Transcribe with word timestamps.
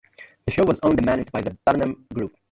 The 0.47 0.51
show 0.51 0.63
was 0.63 0.79
owned 0.81 0.97
and 0.97 1.05
managed 1.05 1.31
by 1.31 1.41
the 1.41 1.55
Blenheim 1.63 2.07
Group. 2.11 2.35